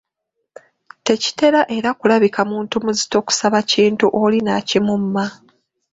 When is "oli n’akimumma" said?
4.23-5.23